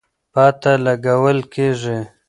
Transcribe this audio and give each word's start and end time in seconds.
پته 0.33 0.73
لګول 0.85 1.39
کېږي. 1.53 1.99